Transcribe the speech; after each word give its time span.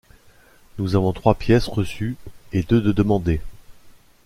Nous 0.79 0.95
avons 0.95 1.13
trois 1.13 1.35
pièces 1.35 1.67
reçues 1.67 2.17
et 2.53 2.63
deux 2.63 2.81
de 2.81 2.91
demandées. 2.91 3.39